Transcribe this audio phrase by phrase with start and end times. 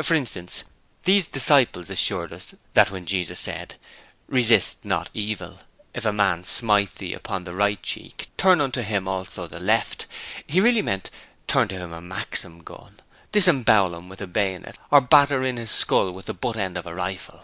[0.00, 0.62] For instance,
[1.02, 3.74] these 'disciples' assure us that when Jesus said,
[4.28, 5.58] 'Resist not evil',
[5.92, 10.06] 'If a man smite thee upon he right cheek turn unto him also the left',
[10.46, 11.10] He really meant
[11.48, 13.00] 'Turn on to him a Maxim gun;
[13.32, 16.86] disembowel him with a bayonet or batter in his skull with the butt end of
[16.86, 17.42] a rifle!'